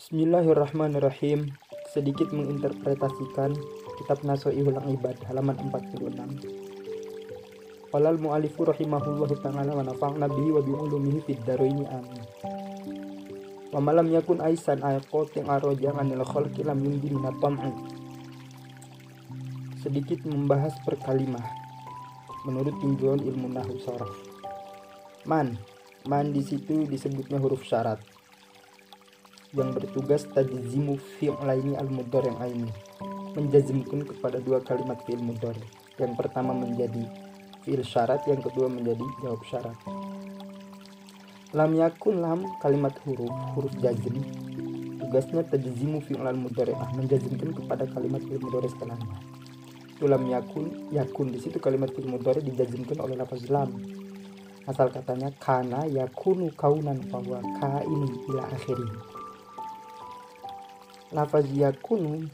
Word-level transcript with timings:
Bismillahirrahmanirrahim. 0.00 1.52
Sedikit 1.92 2.32
menginterpretasikan 2.32 3.52
kitab 4.00 4.24
Nasoi 4.24 4.56
Ulang 4.64 4.88
Ibad 4.96 5.20
halaman 5.28 5.60
46. 5.68 6.40
Walal 7.92 8.16
mu'alifu 8.16 8.64
rahimahullahu 8.64 9.36
ta'ala 9.44 9.76
wa 9.76 9.84
nafa'na 9.84 10.24
bihi 10.24 10.56
wa 10.56 10.64
bi'ulumihi 10.64 11.20
fid 11.28 11.44
daroini 11.44 11.84
amin. 11.84 12.24
Wa 13.68 13.76
malam 13.84 14.08
yakun 14.08 14.40
aisan 14.40 14.80
ayakoting 14.80 15.44
arojang 15.52 16.00
anil 16.00 16.24
khalqi 16.24 16.64
lam 16.64 16.80
yumdi 16.80 17.12
minatam'i. 17.12 17.68
Sedikit 19.84 20.24
membahas 20.24 20.80
per 20.80 20.96
kalimah 20.96 21.44
menurut 22.48 22.72
tinjauan 22.80 23.20
ilmu 23.20 23.52
nahu 23.52 23.76
soraf. 23.84 24.16
Man, 25.28 25.60
man 26.08 26.32
di 26.32 26.40
situ 26.40 26.88
disebutnya 26.88 27.36
huruf 27.36 27.68
syarat 27.68 28.00
yang 29.50 29.74
bertugas 29.74 30.30
tajzimu 30.30 30.94
fi'laini 31.18 31.74
al-mudhari' 31.74 32.38
aini 32.38 32.70
menjazmkan 33.34 34.06
kepada 34.06 34.38
dua 34.38 34.62
kalimat 34.62 35.02
fi'il 35.02 35.18
mudhari. 35.18 35.62
Yang 35.98 36.12
pertama 36.18 36.54
menjadi 36.54 37.02
fi'il 37.66 37.82
syarat 37.82 38.22
yang 38.30 38.38
kedua 38.42 38.70
menjadi 38.70 39.02
jawab 39.22 39.42
syarat. 39.50 39.74
Lam 41.50 41.74
yakun 41.74 42.22
lam 42.22 42.46
kalimat 42.62 42.94
huruf 43.02 43.30
huruf 43.58 43.74
jazm. 43.82 44.22
Tugasnya 45.02 45.42
tajzimu 45.42 45.98
fi'il 46.06 46.22
al-mudhari'ah 46.22 46.94
menjazmkan 46.94 47.50
kepada 47.50 47.90
kalimat 47.90 48.22
fi'il 48.22 48.38
mudhari 48.38 48.70
setelahnya. 48.70 49.18
Itu 49.98 50.06
lam 50.06 50.30
yakun 50.30 50.94
yakun. 50.94 51.34
Di 51.34 51.42
situ 51.42 51.58
kalimat 51.58 51.90
fi'il 51.90 52.06
mudhari 52.06 52.38
dijazmkan 52.46 53.02
oleh 53.02 53.18
lafaz 53.18 53.42
lam. 53.50 53.74
Asal 54.70 54.94
katanya 54.94 55.34
kana 55.42 55.90
yakunu 55.90 56.54
kaunan 56.54 57.02
bahwa 57.10 57.42
kain 57.58 58.02
ila 58.30 58.46
akhirih 58.54 59.19
lafaz 61.10 61.46
yakunu 61.50 62.26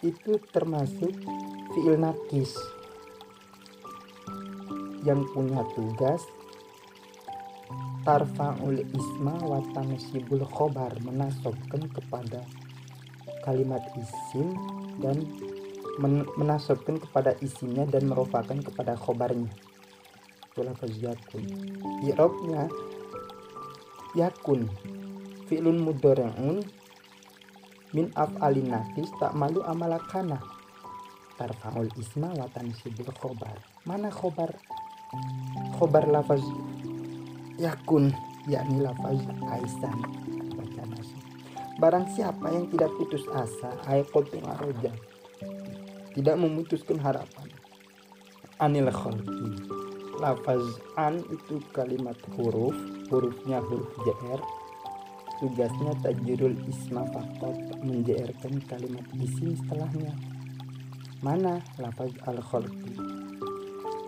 itu 0.00 0.40
termasuk 0.54 1.12
fi'il 1.74 1.98
nakis 2.00 2.54
yang 5.04 5.22
punya 5.34 5.60
tugas 5.76 6.22
tarfa'ul 8.08 8.80
isma 8.80 9.36
wa 9.44 9.60
tansibul 9.76 10.40
khobar 10.48 10.96
menasobkan 11.04 11.84
kepada 11.92 12.40
kalimat 13.44 13.84
isim 14.00 14.56
dan 15.04 15.28
men 15.98 16.24
menasobkan 16.38 16.96
kepada 17.02 17.34
isimnya 17.42 17.84
dan 17.90 18.06
merofakan 18.06 18.62
kepada 18.62 18.94
khobarnya. 18.94 19.50
Itu 20.48 20.62
lafaz 20.62 20.94
yakun. 20.96 21.44
Irobnya 22.06 22.70
yakun 24.14 24.70
fi'lun 25.50 25.82
mudora'un 25.82 26.62
min 27.96 28.12
af'alin 28.12 28.68
nafis 28.68 29.08
tak 29.16 29.32
malu 29.32 29.64
amalakana 29.64 30.36
tarfa'ul 31.38 31.88
isma 31.96 32.34
wa 32.34 32.44
tansibul 32.52 33.08
khobar. 33.16 33.56
Mana 33.86 34.10
khobar? 34.10 34.52
Khobar 35.78 36.04
lafaz 36.10 36.42
yakun 37.56 38.12
yakni 38.50 38.84
lafaz 38.84 39.22
aisan. 39.54 39.96
Baca 40.58 40.82
nasi 40.90 41.18
barang 41.78 42.06
siapa 42.12 42.46
yang 42.50 42.66
tidak 42.74 42.90
putus 42.98 43.22
asa 43.32 43.70
ayakotung 43.86 44.42
aroja 44.44 44.90
tidak 46.12 46.36
memutuskan 46.36 46.98
harapan. 46.98 47.48
Anil 48.58 48.90
kholki 48.90 49.78
lafaz 50.18 50.82
an 50.98 51.22
itu 51.30 51.62
kalimat 51.70 52.18
huruf 52.34 52.74
hurufnya 53.06 53.62
huruf 53.62 53.86
jr 54.02 54.57
Tugasnya 55.38 55.94
tajurul 56.02 56.58
isma 56.66 57.06
fakot 57.14 57.54
menjairkan 57.86 58.58
kalimat 58.66 59.06
isim 59.22 59.54
setelahnya. 59.54 60.10
Mana 61.22 61.62
lafaz 61.78 62.10
al 62.26 62.42
khalqi 62.42 62.98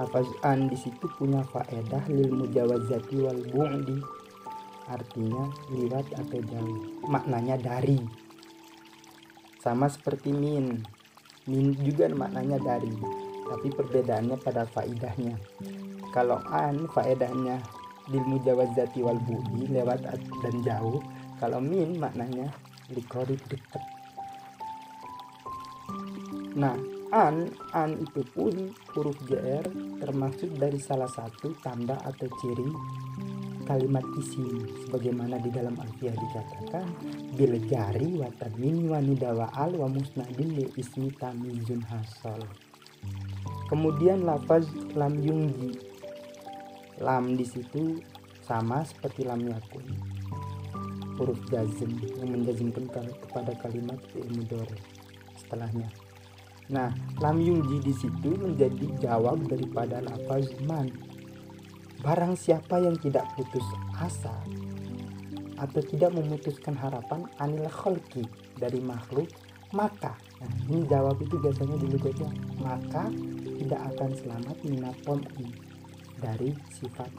Lafaz 0.00 0.24
an 0.40 0.72
di 0.72 0.76
situ 0.80 1.04
punya 1.20 1.44
faedah 1.52 2.06
lil 2.08 2.32
mujawazati 2.32 3.18
wal 3.18 3.42
bu'di. 3.50 3.98
Artinya 4.88 5.52
liwat 5.74 6.06
atau 6.16 6.40
jauh. 6.48 6.80
Maknanya 7.10 7.60
dari. 7.60 8.00
Sama 9.60 9.90
seperti 9.90 10.32
min. 10.32 10.80
Min 11.44 11.76
juga 11.84 12.08
maknanya 12.08 12.56
dari. 12.56 12.94
Tapi 13.52 13.68
perbedaannya 13.68 14.40
pada 14.40 14.64
faedahnya. 14.64 15.34
Kalau 16.14 16.40
an 16.46 16.88
faedahnya 16.94 17.60
lil 18.08 18.24
mujawazati 18.24 19.02
wal 19.04 19.18
bu'di 19.26 19.66
lewat 19.76 20.08
dan 20.40 20.54
jauh 20.64 21.02
kalau 21.38 21.62
min 21.62 21.96
maknanya 21.98 22.50
likorib 22.90 23.40
dekat 23.46 23.82
nah 26.58 26.74
an 27.14 27.48
an 27.72 27.96
itu 27.96 28.20
pun 28.36 28.74
huruf 28.92 29.16
jr 29.24 29.64
termasuk 30.02 30.50
dari 30.60 30.76
salah 30.76 31.08
satu 31.08 31.56
tanda 31.64 31.96
atau 32.04 32.28
ciri 32.42 32.68
kalimat 33.64 34.04
isim 34.20 34.64
sebagaimana 34.84 35.40
di 35.40 35.52
dalam 35.52 35.76
alfiah 35.76 36.16
dikatakan 36.16 36.88
bil 37.36 37.54
jari 37.68 38.16
wa 38.16 38.28
tadmini 38.36 38.88
wa 38.88 39.00
wa 39.52 39.88
musnadin 39.88 40.56
li 40.56 40.64
ismi 40.76 41.12
tamizun 41.16 41.84
hasal 41.84 42.40
kemudian 43.68 44.24
lafaz 44.24 44.64
lam 44.96 45.20
yungji. 45.20 45.76
Lam 46.98 47.38
di 47.38 47.46
situ 47.46 48.02
sama 48.42 48.82
seperti 48.82 49.22
lam 49.22 49.38
yakun 49.38 50.17
huruf 51.18 51.38
jazm 51.50 51.90
yang 52.22 52.30
menjazmkan 52.30 53.10
kepada 53.26 53.52
kalimat 53.58 53.98
fi'il 54.14 54.30
mudhari 54.30 54.78
setelahnya. 55.34 55.90
Nah, 56.68 56.92
lam 57.18 57.40
yungji 57.40 57.80
di 57.80 57.94
situ 57.96 58.36
menjadi 58.36 58.86
jawab 59.02 59.40
daripada 59.48 60.04
lafaz 60.04 60.46
man. 60.68 60.92
Barang 62.04 62.38
siapa 62.38 62.78
yang 62.78 62.94
tidak 63.02 63.26
putus 63.34 63.64
asa 63.98 64.36
atau 65.58 65.82
tidak 65.82 66.14
memutuskan 66.14 66.78
harapan 66.78 67.26
anil 67.42 67.66
khalqi 67.66 68.22
dari 68.54 68.78
makhluk, 68.78 69.26
maka 69.74 70.14
nah, 70.38 70.52
ini 70.70 70.86
jawab 70.86 71.18
itu 71.18 71.34
biasanya 71.40 71.76
di 71.82 71.86
logatnya 71.90 72.30
maka 72.62 73.10
tidak 73.58 73.80
akan 73.96 74.10
selamat 74.14 74.56
minapon 74.62 75.18
dari 76.22 76.54
sifat. 76.70 77.10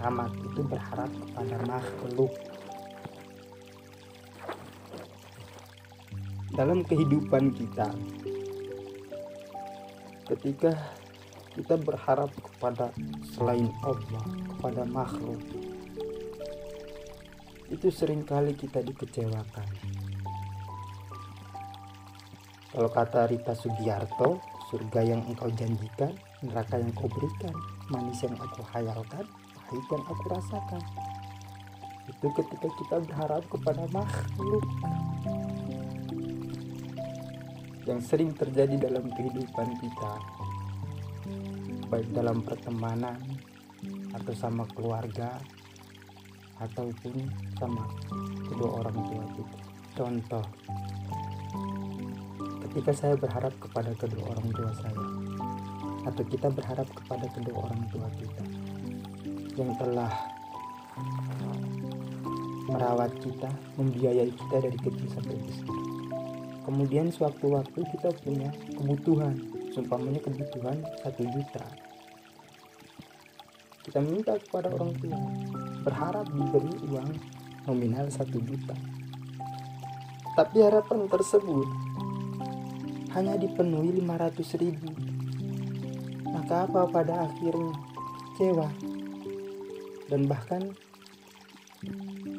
Tamak 0.00 0.32
itu 0.38 0.60
berharap 0.64 1.10
kepada 1.10 1.56
makhluk 1.68 2.32
dalam 6.52 6.84
kehidupan 6.84 7.52
kita. 7.56 7.88
Ketika 10.28 10.72
kita 11.52 11.76
berharap 11.80 12.32
kepada 12.32 12.88
selain 13.36 13.68
Allah 13.84 14.24
kepada 14.56 14.82
makhluk 14.88 15.40
itu 17.72 17.88
sering 17.88 18.24
kali 18.24 18.52
kita 18.52 18.84
dikecewakan. 18.84 19.68
Kalau 22.72 22.88
kata 22.88 23.28
Rita 23.28 23.52
Sugiarto 23.52 24.40
surga 24.72 25.00
yang 25.04 25.20
engkau 25.28 25.52
janjikan 25.52 26.16
neraka 26.40 26.80
yang 26.80 26.92
kau 26.96 27.08
berikan 27.08 27.52
manis 27.92 28.20
yang 28.24 28.36
aku 28.40 28.64
hayalkan 28.72 29.24
pahit 29.68 29.86
yang 29.92 30.04
aku 30.08 30.24
rasakan. 30.32 30.82
Itu 32.08 32.28
ketika 32.32 32.68
kita 32.80 32.96
berharap 33.08 33.44
kepada 33.52 33.84
makhluk 33.92 34.64
yang 37.82 37.98
sering 37.98 38.30
terjadi 38.30 38.86
dalam 38.86 39.10
kehidupan 39.10 39.68
kita 39.82 40.12
baik 41.90 42.08
dalam 42.14 42.40
pertemanan 42.40 43.18
atau 44.14 44.32
sama 44.32 44.64
keluarga 44.72 45.36
ataupun 46.62 47.26
sama 47.58 47.84
kedua 48.48 48.70
orang 48.80 48.96
tua 48.96 49.24
kita. 49.34 49.58
Contoh 49.92 50.44
ketika 52.64 52.92
saya 52.96 53.14
berharap 53.18 53.52
kepada 53.60 53.92
kedua 53.98 54.24
orang 54.32 54.48
tua 54.56 54.70
saya 54.78 55.04
atau 56.08 56.24
kita 56.24 56.48
berharap 56.48 56.88
kepada 56.96 57.26
kedua 57.28 57.56
orang 57.68 57.82
tua 57.92 58.08
kita 58.16 58.44
yang 59.60 59.70
telah 59.76 60.12
merawat 62.72 63.12
kita 63.20 63.52
membiayai 63.76 64.32
kita 64.32 64.56
dari 64.64 64.78
kecil 64.80 65.08
sampai 65.12 65.36
besar 65.44 65.91
kemudian 66.62 67.10
sewaktu-waktu 67.10 67.80
kita 67.96 68.10
punya 68.22 68.50
kebutuhan. 68.78 69.34
Seumpamanya 69.72 70.20
kebutuhan 70.20 70.78
satu 71.00 71.22
juta. 71.26 71.64
Kita 73.82 73.98
minta 73.98 74.38
kepada 74.38 74.70
orang 74.70 74.94
tua. 75.00 75.20
Berharap 75.82 76.26
diberi 76.30 76.74
uang 76.86 77.10
nominal 77.66 78.06
satu 78.12 78.38
juta. 78.38 78.76
Tapi 80.32 80.64
harapan 80.64 81.08
tersebut 81.10 81.68
hanya 83.12 83.36
dipenuhi 83.36 84.00
500 84.00 84.62
ribu. 84.62 84.88
Maka 86.32 86.64
apa 86.64 86.88
pada 86.88 87.28
akhirnya? 87.28 87.74
Kecewa. 88.32 88.68
Dan 90.08 90.24
bahkan 90.28 90.72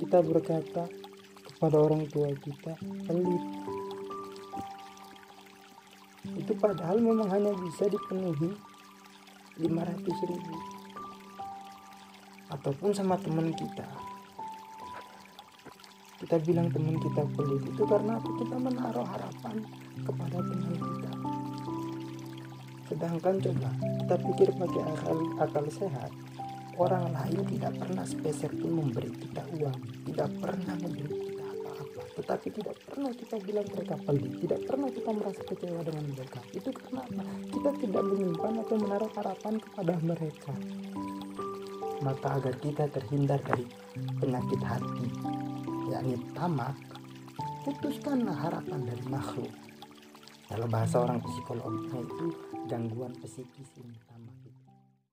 kita 0.00 0.20
berkata 0.24 0.88
kepada 1.48 1.76
orang 1.80 2.06
tua 2.12 2.30
kita 2.38 2.76
pelit 3.08 3.57
itu 6.38 6.54
padahal 6.54 7.02
memang 7.02 7.26
hanya 7.34 7.50
bisa 7.58 7.90
dipenuhi 7.90 8.54
500 9.58 10.30
ribu. 10.30 10.54
Ataupun 12.48 12.94
sama 12.94 13.18
teman 13.18 13.50
kita. 13.52 13.84
Kita 16.18 16.38
bilang 16.46 16.70
teman 16.70 16.94
kita 16.98 17.26
pelit 17.34 17.62
itu 17.66 17.82
karena 17.82 18.22
apa? 18.22 18.30
Kita 18.38 18.56
menaruh 18.56 19.06
harapan 19.06 19.56
kepada 20.06 20.38
teman 20.38 20.74
kita. 20.78 21.12
Sedangkan 22.88 23.34
coba 23.42 23.68
kita 23.76 24.14
pikir 24.16 24.48
pakai 24.56 24.82
akal, 24.94 25.18
akal 25.42 25.66
sehat. 25.68 26.10
Orang 26.78 27.10
lain 27.10 27.42
tidak 27.50 27.74
pernah 27.82 28.06
spesial 28.06 28.54
pun 28.54 28.70
memberi 28.78 29.10
kita 29.10 29.42
uang. 29.58 29.78
Tidak 30.06 30.30
pernah 30.38 30.74
memberi 30.78 31.27
tetapi 32.18 32.50
tidak 32.50 32.74
pernah 32.82 33.14
kita 33.14 33.36
bilang 33.46 33.66
mereka 33.70 33.94
pelit 34.02 34.32
tidak 34.42 34.60
pernah 34.66 34.88
kita 34.90 35.10
merasa 35.14 35.42
kecewa 35.46 35.80
dengan 35.86 36.04
mereka. 36.10 36.40
Itu 36.50 36.70
karena 36.74 37.00
apa? 37.06 37.22
Kita 37.54 37.70
tidak 37.78 38.02
menyimpan 38.02 38.54
atau 38.66 38.76
menaruh 38.76 39.12
harapan 39.14 39.54
kepada 39.62 39.94
mereka. 40.02 40.52
Maka 42.02 42.28
agar 42.42 42.54
kita 42.58 42.84
terhindar 42.90 43.38
dari 43.46 43.66
penyakit 44.18 44.60
hati 44.66 45.06
yakni 45.88 46.14
tamak 46.34 46.74
putuskanlah 47.62 48.34
harapan 48.34 48.82
dari 48.82 49.04
makhluk. 49.06 49.54
Kalau 50.48 50.66
bahasa 50.66 50.96
orang 51.04 51.22
psikolognya 51.22 52.02
itu 52.02 52.26
gangguan 52.66 53.12
psikis 53.22 53.70
ini 53.78 54.07